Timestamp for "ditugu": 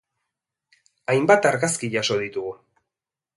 2.23-2.55